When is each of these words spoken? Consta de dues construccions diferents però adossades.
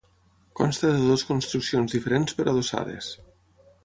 Consta 0.59 0.87
de 0.93 1.01
dues 1.09 1.25
construccions 1.31 1.93
diferents 1.97 2.39
però 2.39 2.55
adossades. 2.55 3.11